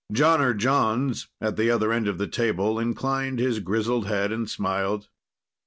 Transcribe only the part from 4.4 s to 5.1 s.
smiled.